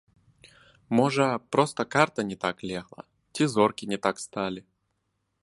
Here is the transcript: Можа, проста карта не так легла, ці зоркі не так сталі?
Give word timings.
Можа, 0.99 1.27
проста 1.55 1.81
карта 1.97 2.19
не 2.31 2.37
так 2.47 2.65
легла, 2.71 3.03
ці 3.37 3.43
зоркі 3.55 3.83
не 3.95 3.99
так 4.09 4.15
сталі? 4.25 4.61